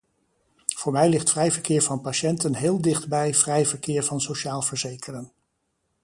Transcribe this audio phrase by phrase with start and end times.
[0.75, 5.31] Voor mij ligt vrij verkeer van patiënten heel dichtbij vrij verkeer van sociaal verzekerden.